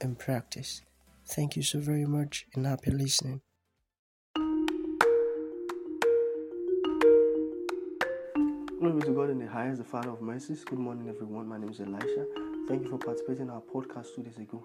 and 0.00 0.18
practice. 0.18 0.82
Thank 1.26 1.56
you 1.56 1.62
so 1.62 1.80
very 1.80 2.06
much 2.06 2.46
and 2.54 2.66
happy 2.66 2.90
listening. 2.90 3.40
Glory 8.80 9.02
to 9.02 9.10
God 9.10 9.30
in 9.30 9.38
the 9.38 9.46
highest, 9.46 9.78
the 9.78 9.84
Father 9.84 10.10
of 10.10 10.22
mercies. 10.22 10.64
Good 10.64 10.78
morning, 10.78 11.08
everyone. 11.08 11.48
My 11.48 11.58
name 11.58 11.70
is 11.70 11.80
Elisha. 11.80 12.26
Thank 12.68 12.84
you 12.84 12.90
for 12.90 12.98
participating 12.98 13.46
in 13.46 13.50
our 13.50 13.60
podcast 13.60 14.14
two 14.14 14.22
days 14.22 14.38
ago. 14.38 14.62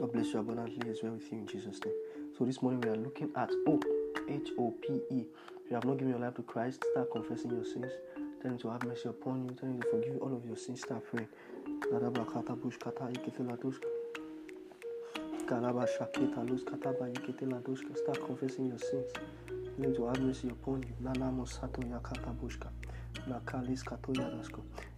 God 0.00 0.12
bless 0.12 0.32
you 0.32 0.40
abundantly 0.40 0.90
as 0.90 0.98
well 1.02 1.12
with 1.12 1.30
you 1.30 1.38
in 1.38 1.46
Jesus' 1.46 1.80
name. 1.84 1.94
So 2.36 2.44
this 2.44 2.60
morning 2.60 2.80
we 2.80 2.88
are 2.90 2.96
looking 2.96 3.30
at 3.36 3.50
hope, 3.66 3.84
H 4.28 4.50
O 4.58 4.72
P 4.82 5.00
E. 5.10 5.26
If 5.64 5.70
you 5.70 5.74
have 5.74 5.84
not 5.84 5.98
given 5.98 6.10
your 6.10 6.20
life 6.20 6.34
to 6.34 6.42
Christ, 6.42 6.84
start 6.92 7.10
confessing 7.12 7.50
your 7.50 7.64
sins. 7.64 7.92
Tell 8.40 8.50
Him 8.52 8.58
to 8.58 8.70
have 8.70 8.84
mercy 8.84 9.08
upon 9.08 9.44
you. 9.44 9.50
Tell 9.54 9.68
Him 9.68 9.80
to 9.80 9.88
forgive 9.88 10.14
you 10.14 10.20
all 10.20 10.36
of 10.36 10.44
your 10.44 10.56
sins. 10.56 10.80
Start 10.82 11.04
praying. 11.10 11.28
Start 17.96 18.26
confessing 18.26 18.66
your 18.66 18.78
sins. 18.78 19.12
Tell 19.12 19.84
Him 19.84 19.94
to 19.96 20.06
have 20.06 20.20
mercy 20.20 20.48
upon 20.48 20.82
you. 20.82 20.94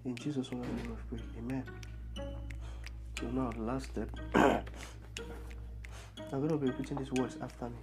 In 0.05 0.15
Jesus' 0.17 0.53
name 0.53 0.61
we 0.61 1.19
pray. 1.19 1.25
Amen. 1.39 1.65
So 3.19 3.27
now 3.31 3.51
the 3.51 3.63
last 3.63 3.87
step. 3.91 4.09
I'm 6.33 6.39
going 6.47 6.49
to 6.49 6.59
be 6.59 6.67
repeating 6.67 6.99
these 6.99 7.13
words 7.13 7.37
after 7.43 7.69
me. 7.69 7.77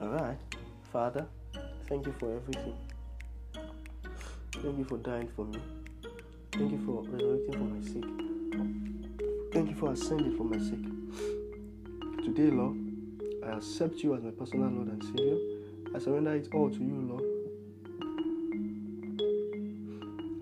Alright. 0.00 0.38
Father, 0.92 1.26
thank 1.88 2.06
you 2.06 2.12
for 2.12 2.36
everything. 2.36 2.76
Thank 4.62 4.78
you 4.78 4.84
for 4.84 4.98
dying 4.98 5.28
for 5.36 5.44
me. 5.44 5.58
Thank 6.52 6.72
you 6.72 6.78
for 6.84 7.02
resurrecting 7.02 7.52
for 7.52 7.64
my 7.64 7.80
sake. 7.80 9.52
Thank 9.52 9.70
you 9.70 9.76
for 9.76 9.92
ascending 9.92 10.36
for 10.36 10.44
my 10.44 10.58
sake. 10.58 12.24
Today, 12.24 12.50
Lord, 12.50 12.76
I 13.44 13.56
accept 13.56 14.02
you 14.02 14.14
as 14.16 14.22
my 14.22 14.30
personal 14.30 14.68
Lord 14.68 14.88
and 14.88 15.04
Savior. 15.04 15.38
I 15.94 15.98
surrender 15.98 16.34
it 16.34 16.48
all 16.52 16.70
to 16.70 16.78
you, 16.78 17.00
Lord. 17.08 17.22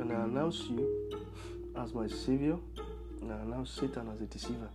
And 0.01 0.13
I 0.13 0.25
announce 0.25 0.63
you 0.71 1.11
as 1.77 1.93
my 1.93 2.07
Savior. 2.07 2.57
And 3.21 3.33
I 3.33 3.37
announce 3.41 3.71
Satan 3.71 4.09
as 4.15 4.21
a 4.21 4.25
deceiver. 4.25 4.69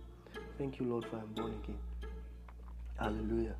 Thank 0.58 0.78
you, 0.78 0.86
Lord, 0.86 1.04
for 1.06 1.16
I'm 1.16 1.26
born 1.34 1.54
again. 1.64 1.78
Hallelujah. 2.98 3.56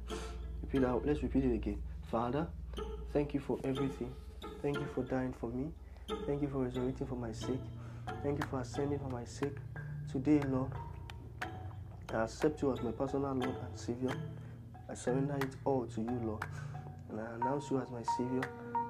Repeat. 0.63 0.83
Let's 1.05 1.23
repeat 1.23 1.45
it 1.45 1.55
again. 1.55 1.81
Father, 2.11 2.47
thank 3.13 3.35
you 3.35 3.41
for 3.41 3.59
everything. 3.65 4.13
Thank 4.63 4.79
you 4.79 4.87
for 4.95 5.03
dying 5.05 5.33
for 5.33 5.49
me. 5.49 5.71
Thank 6.27 6.43
you 6.43 6.49
for 6.49 6.59
resurrecting 6.59 7.07
for 7.07 7.15
my 7.15 7.33
sake. 7.33 7.61
Thank 8.23 8.39
you 8.39 8.45
for 8.51 8.61
ascending 8.61 8.99
for 8.99 9.09
my 9.09 9.25
sake. 9.25 9.57
Today, 10.13 10.41
Lord, 10.51 10.71
I 12.13 12.25
accept 12.25 12.61
you 12.61 12.71
as 12.73 12.83
my 12.83 12.91
personal 12.91 13.33
Lord 13.33 13.57
and 13.67 13.79
Savior. 13.79 14.13
I 14.89 14.95
surrender 14.95 15.37
it 15.37 15.55
all 15.65 15.87
to 15.87 16.01
you, 16.03 16.21
Lord. 16.25 16.45
And 17.09 17.21
I 17.21 17.35
announce 17.37 17.71
you 17.71 17.81
as 17.81 17.89
my 17.91 18.03
Savior. 18.19 18.43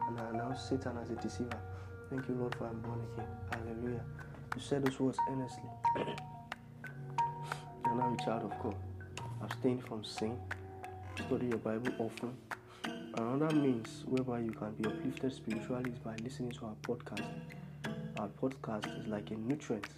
And 0.09 0.19
I 0.19 0.31
announce 0.31 0.63
Satan 0.63 0.97
as 1.01 1.11
a 1.11 1.15
deceiver. 1.15 1.61
Thank 2.09 2.29
you, 2.29 2.35
Lord, 2.35 2.55
for 2.57 2.67
I'm 2.67 2.81
born 2.81 3.01
again. 3.13 3.29
Hallelujah. 3.53 4.01
You 4.57 4.61
said 4.61 4.85
those 4.85 4.99
words 4.99 5.19
earnestly. 5.31 5.71
You're 7.87 7.95
now 7.95 8.13
a 8.13 8.25
child 8.25 8.51
of 8.51 8.59
God. 8.61 8.75
Abstain 9.43 9.79
from 9.79 10.03
sin. 10.03 10.37
Study 11.15 11.47
your 11.47 11.59
Bible 11.59 11.93
often. 12.01 12.37
Another 13.15 13.55
means 13.55 14.05
whereby 14.07 14.41
you 14.41 14.53
can 14.53 14.73
be 14.73 14.85
uplifted 14.89 15.33
spiritually 15.33 15.91
is 15.91 15.99
by 15.99 16.15
listening 16.23 16.53
to 16.53 16.67
our 16.67 16.77
podcast. 16.83 17.27
Our 18.19 18.29
podcast 18.29 19.01
is 19.01 19.07
like 19.09 19.31
a 19.31 19.35
nutrient 19.35 19.89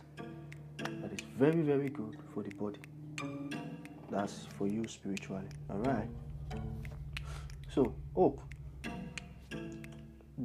that 0.79 1.13
is 1.13 1.21
very, 1.39 1.61
very 1.61 1.89
good 1.89 2.17
for 2.33 2.43
the 2.43 2.51
body. 2.55 2.81
That's 4.11 4.47
for 4.57 4.67
you 4.67 4.87
spiritually. 4.89 5.49
Alright. 5.71 6.09
So, 7.75 7.95
hope. 8.15 8.41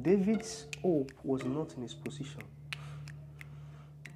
David's 0.02 0.66
hope 0.82 1.12
was 1.24 1.44
not 1.44 1.74
in 1.74 1.82
his 1.82 1.94
position 1.94 2.42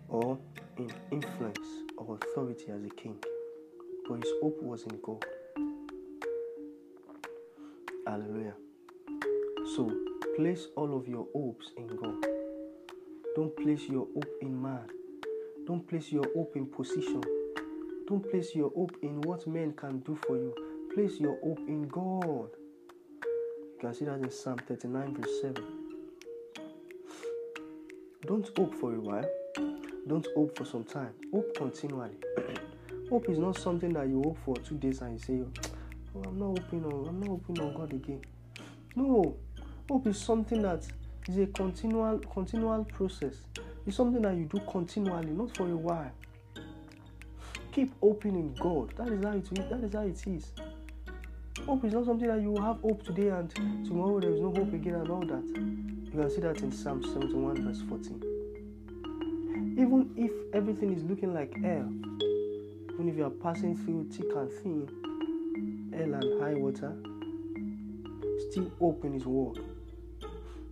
or 0.09 0.39
in 0.77 0.91
influence 1.11 1.67
or 1.97 2.17
authority 2.17 2.67
as 2.71 2.84
a 2.84 2.91
king, 2.91 3.17
but 4.09 4.17
his 4.23 4.33
hope 4.41 4.63
was 4.63 4.83
in 4.84 4.99
God. 5.03 5.25
Hallelujah. 8.12 8.53
So, 9.75 9.91
place 10.37 10.67
all 10.77 10.95
of 10.95 11.09
your 11.09 11.27
hopes 11.34 11.71
in 11.78 11.87
God. 11.87 12.27
Don't 13.34 13.56
place 13.56 13.84
your 13.89 14.06
hope 14.12 14.28
in 14.43 14.61
man. 14.61 14.87
Don't 15.67 15.89
place 15.89 16.12
your 16.12 16.27
hope 16.37 16.55
in 16.55 16.67
position. 16.67 17.22
Don't 18.06 18.31
place 18.31 18.55
your 18.55 18.71
hope 18.77 18.95
in 19.01 19.22
what 19.22 19.47
men 19.47 19.72
can 19.72 20.01
do 20.01 20.15
for 20.27 20.37
you. 20.37 20.55
Place 20.95 21.21
your 21.21 21.39
hope 21.43 21.61
in 21.67 21.89
God. 21.89 22.51
You 23.25 23.78
can 23.81 23.95
see 23.95 24.05
that 24.05 24.21
in 24.21 24.31
Psalm 24.31 24.59
39, 24.59 25.15
verse 25.15 25.41
7. 25.41 25.65
Don't 28.27 28.51
hope 28.59 28.75
for 28.75 28.95
a 28.95 29.01
while. 29.01 29.31
Don't 30.06 30.27
hope 30.37 30.59
for 30.59 30.67
some 30.67 30.84
time. 30.84 31.15
Hope 31.33 31.56
continually. 31.56 32.19
hope 33.09 33.31
is 33.31 33.39
not 33.39 33.56
something 33.56 33.95
that 33.95 34.06
you 34.06 34.22
hope 34.22 34.37
for 34.45 34.56
two 34.59 34.77
days 34.77 35.01
and 35.01 35.15
you 35.15 35.19
say, 35.19 35.72
oh, 36.15 36.23
I'm 36.27 36.39
not 36.39 36.59
hoping 36.59 36.84
on 36.84 37.09
I'm 37.09 37.21
not 37.21 37.28
hoping 37.28 37.61
on 37.61 37.75
God 37.75 37.93
again. 37.93 38.23
No. 38.97 39.37
Hope 39.89 40.06
is 40.06 40.19
something 40.19 40.62
that 40.62 40.87
is 41.28 41.39
a 41.39 41.47
continual 41.47 42.19
continual 42.19 42.84
process. 42.84 43.43
It's 43.87 43.97
something 43.97 44.22
that 44.22 44.34
you 44.37 44.45
do 44.45 44.61
continually, 44.71 45.31
not 45.31 45.56
for 45.56 45.69
a 45.69 45.77
while. 45.77 46.12
Keep 47.72 47.93
hoping 48.01 48.34
in 48.37 48.55
God. 48.55 48.95
That 48.97 49.09
is 49.09 49.25
how 49.25 49.33
it 49.33 49.59
is. 49.59 49.69
That 49.71 49.84
is 49.84 49.93
how 49.95 50.03
it 50.03 50.27
is. 50.27 50.53
Hope 51.67 51.84
is 51.84 51.93
not 51.93 52.06
something 52.06 52.27
that 52.27 52.41
you 52.41 52.56
have 52.56 52.81
hope 52.81 53.05
today 53.05 53.28
and 53.28 53.49
tomorrow 53.84 54.19
there 54.19 54.31
is 54.33 54.41
no 54.41 54.53
hope 54.53 54.72
again 54.72 54.95
and 54.95 55.09
all 55.09 55.21
that. 55.21 55.45
You 55.55 56.11
can 56.11 56.31
see 56.31 56.41
that 56.41 56.61
in 56.61 56.72
Psalm 56.72 57.03
71 57.05 57.65
verse 57.65 57.83
14. 57.89 58.43
Even 59.78 60.11
if 60.17 60.33
everything 60.55 60.93
is 60.93 61.05
looking 61.05 61.33
like 61.33 61.55
hell, 61.62 61.89
even 62.95 63.09
if 63.09 63.17
you 63.17 63.25
are 63.25 63.31
passing 63.31 63.77
through 63.77 64.09
thick 64.11 64.27
and 64.34 64.51
thin, 64.62 64.89
hell 65.94 66.14
and 66.14 66.42
high 66.42 66.54
water, 66.54 66.92
still 68.50 68.70
hope 68.78 69.04
in 69.04 69.14
His 69.14 69.26
word. 69.26 69.58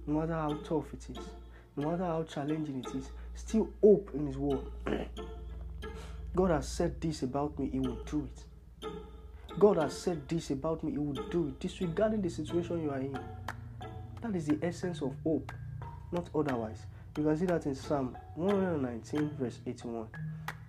No 0.07 0.21
matter 0.21 0.35
how 0.35 0.55
tough 0.65 0.93
it 0.93 1.07
is, 1.11 1.25
no 1.77 1.91
matter 1.91 2.05
how 2.05 2.23
challenging 2.25 2.85
it 2.85 2.95
is, 2.95 3.11
still 3.35 3.69
hope 3.83 4.11
in 4.15 4.27
His 4.27 4.37
word. 4.37 4.61
God 6.35 6.51
has 6.51 6.69
said 6.69 7.01
this 7.01 7.23
about 7.23 7.59
me, 7.59 7.71
He 7.71 7.81
will 7.81 7.99
do 8.11 8.27
it. 8.27 8.45
God 9.59 9.79
has 9.79 9.99
said 9.99 10.29
this 10.29 10.51
about 10.51 10.83
me, 10.85 10.93
He 10.93 10.99
will 10.99 11.29
do 11.29 11.49
it, 11.49 11.61
disregarding 11.61 12.23
the 12.23 12.31
situation 12.31 12.83
you 12.83 12.91
are 12.91 13.01
in. 13.01 13.19
That 14.23 14.37
is 14.37 14.47
the 14.47 14.59
essence 14.63 15.03
of 15.03 15.15
hope, 15.25 15.53
not 16.13 16.29
otherwise. 16.35 16.87
You 17.17 17.25
can 17.25 17.37
see 17.37 17.47
that 17.47 17.67
in 17.67 17.75
Psalm 17.75 18.17
119, 18.37 19.31
verse 19.39 19.59
81. 19.67 20.07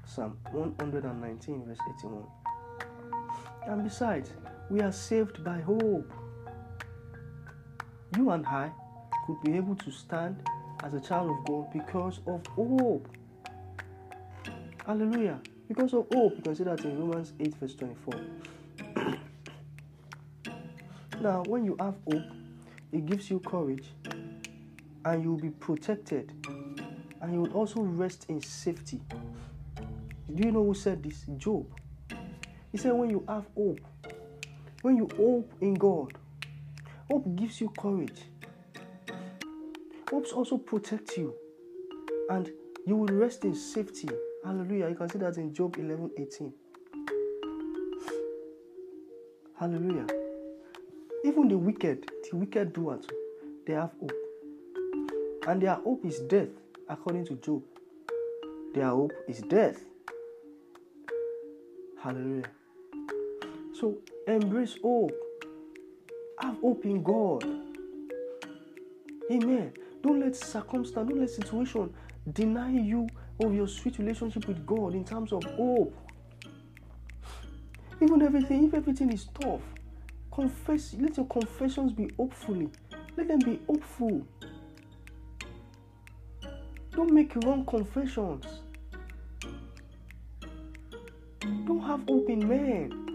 Psalm 0.05 0.37
119, 0.51 1.65
verse 1.65 1.77
81. 1.99 2.40
And 3.67 3.83
besides, 3.83 4.31
we 4.69 4.81
are 4.81 4.91
saved 4.91 5.43
by 5.43 5.59
hope. 5.61 6.11
You 8.17 8.31
and 8.31 8.45
I 8.45 8.71
could 9.25 9.41
be 9.43 9.55
able 9.55 9.75
to 9.75 9.91
stand 9.91 10.41
as 10.83 10.93
a 10.93 10.99
child 10.99 11.29
of 11.29 11.45
God 11.45 11.71
because 11.71 12.19
of 12.27 12.45
hope. 12.47 13.07
Hallelujah. 14.85 15.39
Because 15.67 15.93
of 15.93 16.07
hope, 16.11 16.35
you 16.35 16.41
can 16.41 16.55
see 16.55 16.63
that 16.63 16.83
in 16.83 16.99
Romans 16.99 17.33
8, 17.39 17.55
verse 17.55 17.75
24. 17.75 18.13
now, 21.21 21.43
when 21.47 21.63
you 21.63 21.77
have 21.79 21.95
hope, 22.11 22.23
it 22.91 23.05
gives 23.05 23.29
you 23.29 23.39
courage 23.39 23.85
and 25.05 25.23
you 25.23 25.31
will 25.31 25.39
be 25.39 25.49
protected 25.49 26.33
and 27.21 27.33
you 27.33 27.41
will 27.41 27.53
also 27.53 27.81
rest 27.81 28.25
in 28.27 28.41
safety. 28.41 28.99
Do 30.33 30.43
you 30.43 30.51
know 30.51 30.65
who 30.65 30.73
said 30.73 31.03
this? 31.03 31.25
Job. 31.37 31.67
He 32.71 32.77
said, 32.77 32.93
When 32.93 33.09
you 33.09 33.23
have 33.27 33.45
hope, 33.55 33.79
when 34.81 34.97
you 34.97 35.09
hope 35.15 35.51
in 35.61 35.73
God, 35.73 36.13
hope 37.09 37.35
gives 37.35 37.59
you 37.61 37.71
courage. 37.77 38.21
Hope 40.09 40.25
also 40.33 40.57
protects 40.57 41.17
you 41.17 41.33
and 42.29 42.49
you 42.85 42.95
will 42.95 43.13
rest 43.15 43.43
in 43.45 43.53
safety. 43.53 44.09
Hallelujah. 44.43 44.89
You 44.89 44.95
can 44.95 45.09
see 45.09 45.19
that 45.19 45.37
in 45.37 45.53
Job 45.53 45.77
11 45.77 46.11
18. 46.17 46.53
Hallelujah. 49.59 50.07
Even 51.23 51.47
the 51.47 51.57
wicked, 51.57 52.09
the 52.29 52.37
wicked 52.37 52.73
doers, 52.73 53.05
they 53.67 53.73
have 53.73 53.91
hope. 53.99 54.11
And 55.47 55.61
their 55.61 55.75
hope 55.75 56.03
is 56.05 56.19
death, 56.21 56.49
according 56.89 57.25
to 57.25 57.35
Job. 57.35 57.63
Their 58.73 58.87
hope 58.87 59.13
is 59.27 59.41
death. 59.41 59.79
Hallelujah. 62.01 62.49
So 63.81 63.97
embrace 64.27 64.77
hope. 64.83 65.11
Have 66.39 66.59
hope 66.61 66.85
in 66.85 67.01
God. 67.01 67.43
Amen. 69.31 69.73
Don't 70.03 70.19
let 70.19 70.35
circumstance, 70.35 71.09
don't 71.09 71.19
let 71.19 71.31
situation 71.31 71.91
deny 72.31 72.71
you 72.71 73.07
of 73.39 73.55
your 73.55 73.67
sweet 73.67 73.97
relationship 73.97 74.47
with 74.47 74.63
God 74.67 74.93
in 74.93 75.03
terms 75.03 75.33
of 75.33 75.43
hope. 75.55 75.95
Even 77.99 78.21
everything, 78.21 78.67
if 78.67 78.75
everything 78.75 79.11
is 79.11 79.27
tough, 79.39 79.61
confess, 80.31 80.93
let 80.99 81.17
your 81.17 81.25
confessions 81.25 81.91
be 81.91 82.07
hopefully. 82.17 82.69
Let 83.17 83.29
them 83.29 83.39
be 83.39 83.59
hopeful. 83.65 84.21
Don't 86.91 87.11
make 87.11 87.35
wrong 87.43 87.65
confessions. 87.65 88.45
Don't 91.65 91.81
have 91.81 92.01
hope 92.07 92.29
in 92.29 92.47
men. 92.47 93.10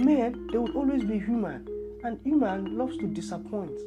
Men, 0.00 0.48
they 0.50 0.56
will 0.56 0.72
always 0.72 1.04
be 1.04 1.18
human, 1.18 1.68
and 2.04 2.18
human 2.24 2.78
loves 2.78 2.96
to 2.96 3.06
disappoint. 3.06 3.78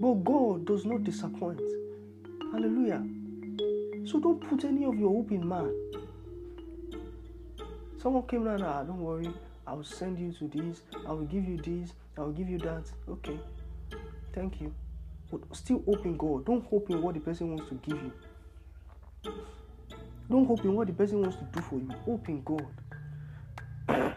But 0.00 0.14
God 0.24 0.64
does 0.64 0.86
not 0.86 1.04
disappoint. 1.04 1.60
Hallelujah. 2.52 3.04
So 4.06 4.18
don't 4.18 4.40
put 4.40 4.64
any 4.64 4.86
of 4.86 4.98
your 4.98 5.10
hope 5.10 5.30
in 5.30 5.46
man. 5.46 5.74
Someone 7.98 8.26
came 8.26 8.48
around, 8.48 8.62
ah, 8.62 8.82
don't 8.82 8.98
worry, 8.98 9.28
I 9.66 9.74
will 9.74 9.84
send 9.84 10.18
you 10.18 10.32
to 10.32 10.48
this, 10.48 10.80
I 11.06 11.12
will 11.12 11.26
give 11.26 11.44
you 11.44 11.58
this, 11.58 11.92
I 12.16 12.22
will 12.22 12.32
give 12.32 12.48
you 12.48 12.58
that. 12.60 12.84
Okay, 13.08 13.38
thank 14.32 14.60
you. 14.62 14.72
But 15.30 15.40
still 15.54 15.82
hope 15.84 16.06
in 16.06 16.16
God. 16.16 16.46
Don't 16.46 16.64
hope 16.66 16.88
in 16.88 17.02
what 17.02 17.12
the 17.14 17.20
person 17.20 17.50
wants 17.50 17.68
to 17.68 17.74
give 17.74 18.02
you. 18.02 18.12
Don't 20.30 20.46
hope 20.46 20.64
in 20.64 20.74
what 20.74 20.86
the 20.86 20.94
person 20.94 21.20
wants 21.20 21.36
to 21.36 21.44
do 21.44 21.60
for 21.60 21.76
you. 21.76 21.90
Hope 22.06 22.28
in 22.28 22.42
God. 22.42 22.66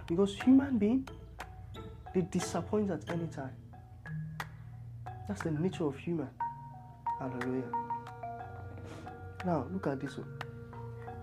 Because 0.07 0.35
human 0.35 0.77
being, 0.77 1.07
they 2.13 2.21
disappoint 2.21 2.91
at 2.91 3.09
any 3.09 3.27
time. 3.27 3.53
That's 5.27 5.41
the 5.41 5.51
nature 5.51 5.85
of 5.85 5.97
human. 5.97 6.29
Hallelujah. 7.19 7.71
Now 9.45 9.67
look 9.71 9.87
at 9.87 9.99
this 9.99 10.17
one. 10.17 10.27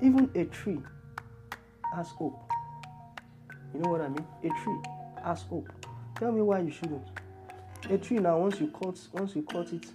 Even 0.00 0.30
a 0.34 0.44
tree 0.44 0.80
has 1.94 2.08
hope. 2.08 2.50
You 3.74 3.80
know 3.80 3.90
what 3.90 4.00
I 4.00 4.08
mean? 4.08 4.26
A 4.44 4.48
tree 4.62 4.78
has 5.24 5.42
hope. 5.42 5.68
Tell 6.18 6.32
me 6.32 6.42
why 6.42 6.60
you 6.60 6.70
shouldn't. 6.70 7.06
A 7.90 7.98
tree 7.98 8.18
now 8.18 8.38
once 8.38 8.60
you 8.60 8.68
cut 8.68 8.98
once 9.12 9.34
you 9.34 9.42
cut 9.42 9.72
it, 9.72 9.86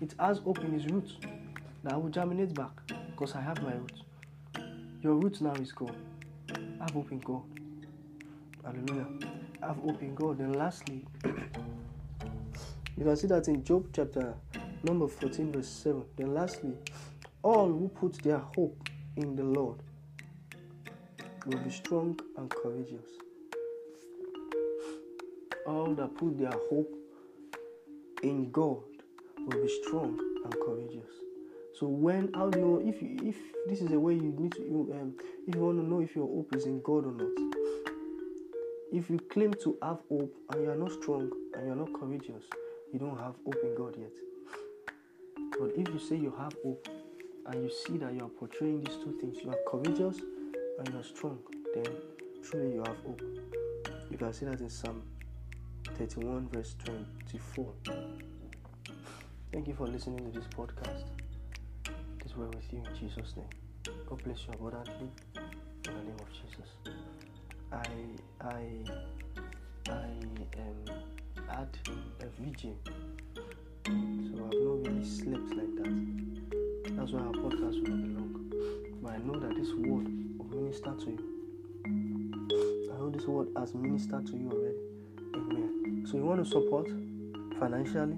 it 0.00 0.14
has 0.18 0.38
hope 0.38 0.58
in 0.60 0.74
its 0.74 0.90
roots 0.90 1.14
that 1.84 2.00
will 2.00 2.10
germinate 2.10 2.54
back 2.54 2.70
because 3.10 3.34
I 3.34 3.40
have 3.40 3.62
my 3.62 3.74
roots. 3.74 4.02
Your 5.02 5.14
roots 5.14 5.40
now 5.40 5.54
is 5.54 5.72
gone. 5.72 5.96
Have 6.88 6.94
hope 6.94 7.12
in 7.12 7.18
God. 7.18 7.42
Hallelujah. 8.64 9.06
Have 9.60 9.76
hope 9.76 10.00
in 10.00 10.14
God. 10.14 10.38
And 10.38 10.56
lastly, 10.56 11.04
you 12.96 13.04
can 13.04 13.14
see 13.14 13.26
that 13.26 13.46
in 13.46 13.62
Job 13.62 13.88
chapter 13.92 14.34
number 14.82 15.06
14, 15.06 15.52
verse 15.52 15.68
7. 15.68 16.02
Then 16.16 16.32
lastly, 16.32 16.72
all 17.42 17.66
who 17.66 17.88
put 17.88 18.14
their 18.22 18.38
hope 18.38 18.88
in 19.16 19.36
the 19.36 19.42
Lord 19.44 19.82
will 21.44 21.58
be 21.58 21.68
strong 21.68 22.18
and 22.38 22.48
courageous. 22.48 23.04
All 25.66 25.94
that 25.94 26.14
put 26.16 26.38
their 26.38 26.58
hope 26.70 26.90
in 28.22 28.50
God 28.50 28.82
will 29.36 29.62
be 29.62 29.68
strong 29.84 30.18
and 30.42 30.54
courageous. 30.54 31.27
So 31.78 31.86
when 31.86 32.30
you 32.34 32.60
know 32.60 32.82
if 32.84 33.00
you, 33.00 33.16
if 33.22 33.36
this 33.68 33.80
is 33.80 33.92
a 33.92 34.00
way 34.00 34.14
you 34.14 34.34
need 34.36 34.50
to 34.52 34.62
you, 34.62 34.92
um, 35.00 35.14
if 35.46 35.54
you 35.54 35.60
want 35.60 35.78
to 35.78 35.86
know 35.86 36.00
if 36.00 36.16
your 36.16 36.26
hope 36.26 36.52
is 36.56 36.66
in 36.66 36.80
God 36.82 37.06
or 37.06 37.12
not. 37.12 37.30
If 38.92 39.08
you 39.08 39.20
claim 39.30 39.54
to 39.62 39.78
have 39.80 39.98
hope 40.08 40.34
and 40.50 40.62
you 40.62 40.70
are 40.70 40.76
not 40.76 40.90
strong 40.90 41.30
and 41.54 41.66
you 41.66 41.72
are 41.72 41.76
not 41.76 41.92
courageous, 41.92 42.42
you 42.92 42.98
don't 42.98 43.16
have 43.18 43.34
hope 43.44 43.58
in 43.62 43.76
God 43.76 43.94
yet. 43.96 44.10
But 45.60 45.70
if 45.76 45.88
you 45.88 46.00
say 46.00 46.16
you 46.16 46.34
have 46.36 46.52
hope 46.64 46.88
and 47.46 47.62
you 47.62 47.70
see 47.70 47.96
that 47.98 48.12
you 48.12 48.24
are 48.24 48.28
portraying 48.28 48.82
these 48.82 48.96
two 48.96 49.16
things, 49.20 49.36
you 49.44 49.50
are 49.50 49.58
courageous 49.68 50.18
and 50.78 50.88
you 50.88 50.98
are 50.98 51.04
strong, 51.04 51.38
then 51.74 51.86
truly 52.42 52.74
you 52.74 52.82
have 52.84 52.96
hope. 53.06 53.22
You 54.10 54.18
can 54.18 54.32
see 54.32 54.46
that 54.46 54.60
in 54.60 54.70
Psalm 54.70 55.02
31, 55.96 56.48
verse 56.48 56.74
24. 56.84 57.72
Thank 59.52 59.68
you 59.68 59.74
for 59.74 59.86
listening 59.86 60.32
to 60.32 60.36
this 60.36 60.48
podcast. 60.48 61.17
Way 62.38 62.46
with 62.54 62.72
you 62.72 62.78
in 62.78 62.96
Jesus' 62.96 63.34
name. 63.36 63.46
God 64.08 64.22
bless 64.22 64.46
you 64.46 64.52
abundantly 64.52 65.10
in 65.34 65.42
the 65.82 65.90
name 65.90 66.14
of 66.20 66.28
Jesus. 66.32 66.70
I 67.72 67.84
I 68.40 68.62
I 69.90 70.10
um 70.60 70.84
had 71.48 71.68
a 72.20 72.26
vigil, 72.40 72.76
so 72.84 73.90
I've 73.90 74.60
not 74.62 74.86
really 74.86 75.04
slept 75.04 75.50
like 75.50 75.74
that. 75.82 76.96
That's 76.96 77.10
why 77.10 77.20
our 77.22 77.32
podcast 77.32 77.82
will 77.82 77.96
not 77.96 78.02
be 78.04 78.08
long. 78.14 78.52
But 79.02 79.12
I 79.14 79.18
know 79.18 79.40
that 79.40 79.56
this 79.56 79.72
word 79.74 80.06
will 80.38 80.62
minister 80.62 80.94
to 80.94 81.10
you. 81.10 82.90
I 82.94 82.98
know 83.00 83.10
this 83.10 83.26
word 83.26 83.48
has 83.56 83.74
ministered 83.74 84.26
to 84.28 84.36
you 84.36 84.48
already. 84.52 84.78
Amen. 85.34 86.06
So 86.08 86.16
you 86.16 86.24
want 86.24 86.44
to 86.44 86.48
support 86.48 86.86
financially, 87.58 88.16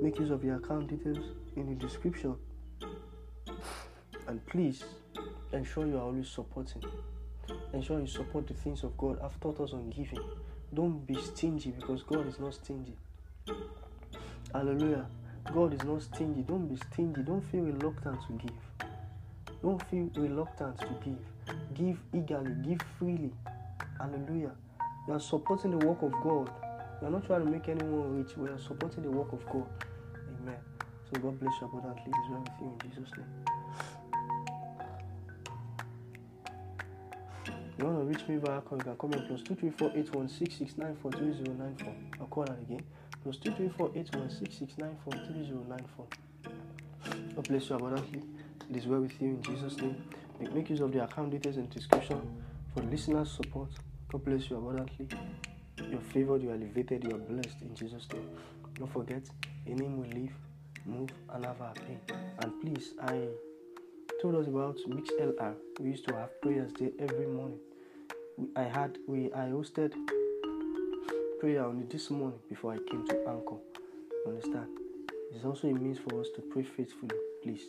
make 0.00 0.18
use 0.18 0.30
of 0.30 0.42
your 0.42 0.56
account 0.56 0.88
details 0.88 1.32
in 1.54 1.66
the 1.68 1.74
description. 1.74 2.34
And 4.28 4.44
please 4.46 4.84
ensure 5.52 5.86
you 5.86 5.96
are 5.96 6.02
always 6.02 6.28
supporting. 6.28 6.82
Ensure 7.72 8.00
you 8.00 8.06
support 8.06 8.46
the 8.46 8.52
things 8.52 8.84
of 8.84 8.96
God. 8.98 9.18
I've 9.24 9.40
taught 9.40 9.58
us 9.60 9.72
on 9.72 9.88
giving. 9.88 10.20
Don't 10.72 11.06
be 11.06 11.14
stingy 11.14 11.70
because 11.70 12.02
God 12.02 12.28
is 12.28 12.38
not 12.38 12.52
stingy. 12.52 12.94
Hallelujah. 14.52 15.06
God 15.54 15.72
is 15.72 15.82
not 15.82 16.02
stingy. 16.02 16.42
Don't 16.42 16.68
be 16.68 16.76
stingy. 16.76 17.22
Don't 17.22 17.40
feel 17.40 17.62
reluctant 17.62 18.18
to 18.26 18.32
give. 18.34 18.88
Don't 19.62 19.82
feel 19.88 20.10
reluctant 20.14 20.78
to 20.78 20.88
give. 21.02 21.56
Give 21.72 21.98
eagerly. 22.14 22.52
Give 22.62 22.82
freely. 22.98 23.32
Hallelujah. 23.98 24.52
You 25.06 25.14
are 25.14 25.20
supporting 25.20 25.78
the 25.78 25.86
work 25.86 26.02
of 26.02 26.12
God. 26.22 26.50
You 27.00 27.08
are 27.08 27.10
not 27.10 27.24
trying 27.24 27.46
to 27.46 27.50
make 27.50 27.66
anyone 27.70 28.18
rich. 28.18 28.36
We 28.36 28.50
are 28.50 28.58
supporting 28.58 29.04
the 29.04 29.10
work 29.10 29.32
of 29.32 29.44
God. 29.46 29.66
Amen. 30.42 30.58
So 31.10 31.18
God 31.18 31.40
bless 31.40 31.54
you 31.62 31.66
abundantly. 31.66 32.10
Is 32.10 32.30
well 32.30 32.40
with 32.40 32.52
you 32.60 32.78
in 32.84 32.90
Jesus' 32.90 33.16
name. 33.16 33.57
You 37.78 37.84
want 37.84 37.98
to 37.98 38.04
reach 38.04 38.26
me 38.28 38.36
via 38.36 38.60
call, 38.60 38.78
you 38.78 38.84
can 38.84 38.96
call 38.96 39.10
me 39.10 39.22
plus 39.28 39.42
234 39.42 39.92
I'll 42.20 42.26
call 42.26 42.44
that 42.44 42.58
again. 42.60 42.82
Plus 43.22 43.36
234 43.36 43.90
God 47.34 47.48
bless 47.48 47.70
you 47.70 47.76
abundantly. 47.76 48.22
It 48.68 48.76
is 48.76 48.86
well 48.86 49.00
with 49.00 49.22
you 49.22 49.28
in 49.28 49.42
Jesus' 49.42 49.76
name. 49.76 50.02
Make, 50.40 50.52
make 50.52 50.70
use 50.70 50.80
of 50.80 50.92
the 50.92 51.04
account 51.04 51.30
details 51.30 51.56
in 51.56 51.68
description 51.68 52.20
for 52.74 52.82
listeners' 52.82 53.30
support. 53.30 53.70
God 54.10 54.24
bless 54.24 54.50
you 54.50 54.56
abundantly. 54.56 55.06
You're 55.88 56.00
favored, 56.00 56.42
you 56.42 56.50
are 56.50 56.54
elevated, 56.54 57.04
you 57.04 57.14
are 57.14 57.18
blessed 57.18 57.62
in 57.62 57.76
Jesus' 57.76 58.08
name. 58.12 58.28
Don't 58.74 58.92
forget, 58.92 59.22
in 59.66 59.80
Him 59.80 60.00
we 60.00 60.08
live, 60.08 60.32
move, 60.84 61.10
and 61.32 61.44
have 61.44 61.60
our 61.60 61.74
pain. 61.74 62.00
And 62.40 62.60
please, 62.60 62.94
I 63.00 63.28
told 64.20 64.34
us 64.34 64.48
about 64.48 64.76
MixLR. 64.88 65.54
We 65.78 65.90
used 65.90 66.06
to 66.08 66.14
have 66.16 66.40
prayers 66.40 66.72
there 66.78 66.90
every 66.98 67.26
morning. 67.26 67.58
I 68.56 68.62
had 68.62 68.98
we 69.06 69.32
I 69.32 69.46
hosted 69.46 69.92
prayer 71.40 71.64
on 71.64 71.80
it 71.80 71.90
this 71.90 72.10
morning 72.10 72.38
before 72.48 72.72
I 72.72 72.78
came 72.78 73.06
to 73.06 73.16
Anchor. 73.28 73.58
You 74.24 74.32
understand? 74.32 74.66
It's 75.34 75.44
also 75.44 75.68
a 75.68 75.72
means 75.72 75.98
for 75.98 76.20
us 76.20 76.26
to 76.34 76.42
pray 76.42 76.64
faithfully. 76.64 77.14
Please, 77.42 77.62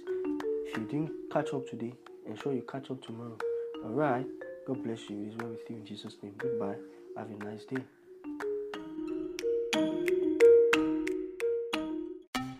if 0.65 0.77
you 0.77 0.85
didn't 0.85 1.11
catch 1.31 1.53
up 1.53 1.67
today, 1.69 1.93
ensure 2.25 2.53
you 2.53 2.63
catch 2.63 2.89
up 2.89 3.01
tomorrow. 3.05 3.37
All 3.83 3.91
right. 3.91 4.25
God 4.65 4.83
bless 4.83 5.09
you. 5.09 5.23
It 5.23 5.29
is 5.29 5.35
well 5.37 5.49
with 5.49 5.69
you 5.69 5.75
in 5.77 5.85
Jesus' 5.85 6.15
name. 6.23 6.33
Goodbye. 6.37 6.75
Have 7.15 7.29
a 7.29 7.43
nice 7.43 7.65
day. 7.65 7.83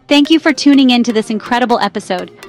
Thank 0.08 0.29
you 0.29 0.39
for 0.39 0.53
tuning 0.53 0.89
in 0.89 1.03
to 1.03 1.13
this 1.13 1.29
incredible 1.29 1.79
episode. 1.79 2.49